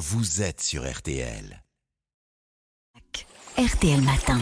[0.00, 1.62] vous êtes sur RTL.
[3.58, 4.38] RTL Matin.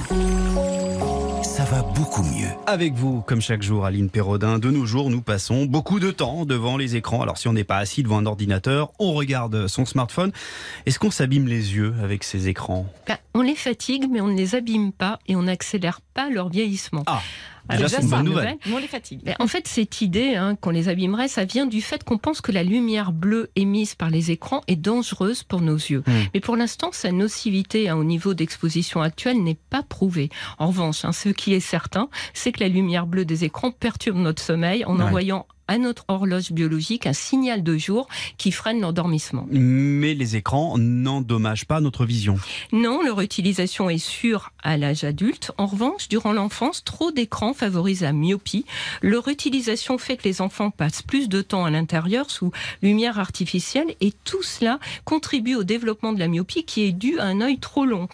[1.42, 2.46] Ça va beaucoup mieux.
[2.68, 6.44] Avec vous, comme chaque jour, Aline Perraudin, de nos jours, nous passons beaucoup de temps
[6.44, 7.22] devant les écrans.
[7.22, 10.30] Alors, si on n'est pas assis devant un ordinateur, on regarde son smartphone.
[10.86, 12.86] Est-ce qu'on s'abîme les yeux avec ces écrans?
[13.08, 16.50] Ben, on les fatigue, mais on ne les abîme pas et on n'accélère pas leur
[16.50, 17.02] vieillissement.
[17.06, 17.20] Ah,
[17.68, 18.44] Alors, déjà, c'est une ça, bonne nouvelle.
[18.44, 18.58] nouvelle.
[18.66, 19.20] Mais on les fatigue.
[19.24, 22.40] Mais en fait, cette idée hein, qu'on les abîmerait, ça vient du fait qu'on pense
[22.40, 26.02] que la lumière bleue émise par les écrans est dangereuse pour nos yeux.
[26.06, 26.12] Hmm.
[26.34, 30.28] Mais pour l'instant, sa nocivité hein, au niveau d'exposition actuelle n'est pas prouvée.
[30.58, 34.16] En revanche, hein, ce qui est certain, c'est que la lumière bleue des écrans perturbe
[34.18, 35.04] notre sommeil en Ouais.
[35.04, 39.46] envoyant à notre horloge biologique un signal de jour qui freine l'endormissement.
[39.50, 42.36] Mais les écrans n'endommagent pas notre vision.
[42.72, 45.52] Non, leur utilisation est sûre à l'âge adulte.
[45.58, 48.64] En revanche, durant l'enfance, trop d'écrans favorisent la myopie.
[49.02, 52.50] Leur utilisation fait que les enfants passent plus de temps à l'intérieur sous
[52.82, 57.24] lumière artificielle et tout cela contribue au développement de la myopie qui est due à
[57.24, 58.08] un œil trop long.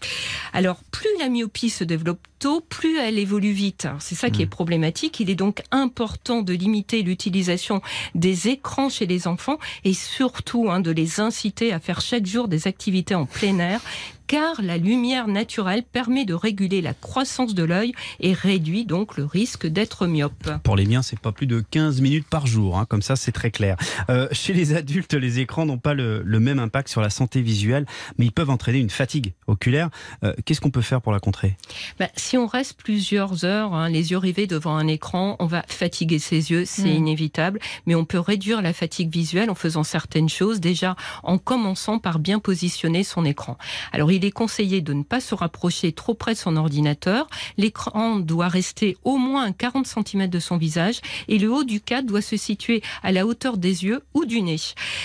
[0.53, 3.89] Alors, plus la myopie se développe tôt, plus elle évolue vite.
[4.01, 5.19] C'est ça qui est problématique.
[5.19, 7.81] Il est donc important de limiter l'utilisation
[8.15, 12.47] des écrans chez les enfants et surtout hein, de les inciter à faire chaque jour
[12.47, 13.81] des activités en plein air
[14.27, 19.25] car la lumière naturelle permet de réguler la croissance de l'œil et réduit donc le
[19.25, 20.51] risque d'être myope.
[20.63, 22.79] Pour les miens, c'est pas plus de 15 minutes par jour.
[22.79, 23.77] hein, comme ça, c'est très clair.
[24.11, 27.41] Euh, chez les adultes, les écrans n'ont pas le, le même impact sur la santé
[27.43, 27.87] visuelle,
[28.19, 29.91] mais ils peuvent entraîner une fatigue oculaire.
[30.25, 31.57] Euh, Qu'est-ce qu'on peut faire pour la contrer?
[31.99, 35.65] Ben, si on reste plusieurs heures, hein, les yeux rivés devant un écran, on va
[35.69, 36.97] fatiguer ses yeux, c'est Mm.
[36.97, 41.99] inévitable, mais on peut réduire la fatigue visuelle en faisant certaines choses, déjà en commençant
[41.99, 43.57] par bien positionner son écran.
[43.93, 48.17] Alors il est conseillé de ne pas se rapprocher trop près de son ordinateur, l'écran
[48.17, 52.09] doit rester au moins à 40 cm de son visage et le haut du cadre
[52.09, 54.57] doit se situer à la hauteur des yeux ou du nez.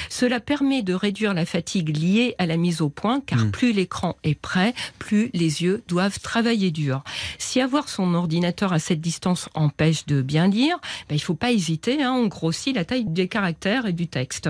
[0.10, 3.52] Cela permet de réduire la fatigue liée à la mise au point, car Mm.
[3.52, 7.04] plus l'écran est prêt, plus les yeux doivent travailler dur.
[7.38, 11.36] Si avoir son ordinateur à cette distance empêche de bien lire, ben, il ne faut
[11.36, 14.50] pas hésiter, hein, on grossit la taille des caractères et du texte.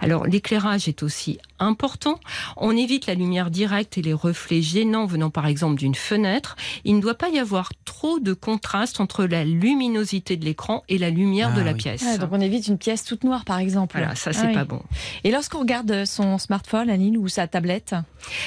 [0.00, 2.18] Alors l'éclairage est aussi important.
[2.56, 6.56] On évite la lumière directe et les reflets gênants venant par exemple d'une fenêtre.
[6.84, 10.98] Il ne doit pas y avoir trop de contraste entre la luminosité de l'écran et
[10.98, 11.78] la lumière Ah de la oui.
[11.78, 12.04] pièce.
[12.06, 13.96] Ah, donc on évite une pièce toute noire, par exemple.
[13.98, 14.54] Voilà, ça c'est Ah oui.
[14.54, 14.82] pas bon.
[15.24, 17.94] Et lorsqu'on regarde son smartphone, Aline, ou sa tablette,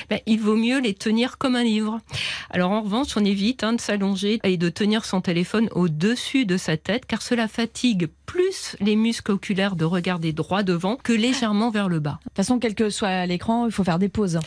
[0.10, 2.00] Ben, il vaut mieux les tenir comme un livre.
[2.50, 6.58] Alors en revanche, on évite hein, de s'allonger et de tenir son téléphone au-dessus de
[6.58, 11.70] sa tête, car cela fatigue plus les muscles oculaires de regarder droit devant que légèrement
[11.70, 12.18] vers le bas.
[12.24, 14.40] de toute façon, quel que soit l'écran, il faut faire des pauses.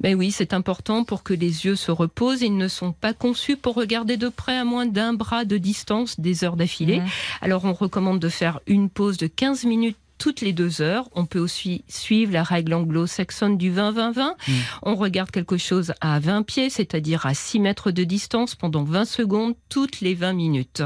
[0.00, 2.42] Ben oui, c'est important pour que les yeux se reposent.
[2.42, 6.18] Ils ne sont pas conçus pour regarder de près à moins d'un bras de distance
[6.20, 7.00] des heures d'affilée.
[7.00, 7.06] Mhm.
[7.40, 11.08] Alors on recommande de faire une pause de 15 minutes toutes les deux heures.
[11.14, 14.14] On peut aussi suivre la règle anglo-saxonne du 20-20-20.
[14.14, 14.52] Mm.
[14.82, 19.04] On regarde quelque chose à 20 pieds, c'est-à-dire à 6 mètres de distance pendant 20
[19.04, 20.82] secondes toutes les 20 minutes.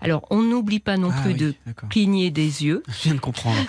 [0.00, 1.54] Alors on n'oublie pas non Ah plus oui, de
[1.88, 2.82] cligner des yeux.
[2.88, 3.58] Je viens de comprendre.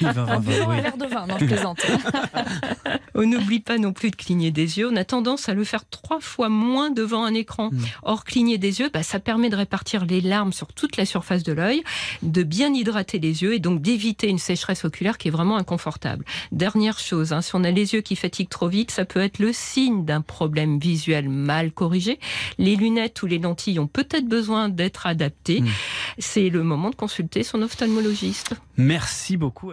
[0.00, 0.76] Oui.
[0.98, 1.80] de vin, non, je plaisante.
[3.14, 4.88] On n'oublie pas non plus de cligner des yeux.
[4.90, 7.70] On a tendance à le faire trois fois moins devant un écran.
[7.72, 7.78] Mm.
[8.02, 11.42] Or, cligner des yeux, bah, ça permet de répartir les larmes sur toute la surface
[11.42, 11.82] de l'œil,
[12.22, 16.24] de bien hydrater les yeux et donc d'éviter une sécheresse oculaire qui est vraiment inconfortable.
[16.52, 19.38] Dernière chose, hein, si on a les yeux qui fatiguent trop vite, ça peut être
[19.38, 22.18] le signe d'un problème visuel mal corrigé.
[22.58, 25.60] Les lunettes ou les lentilles ont peut-être besoin d'être adaptées.
[25.60, 25.68] Mm.
[26.18, 28.54] C'est le moment de consulter son ophtalmologiste.
[28.76, 29.72] Merci beaucoup.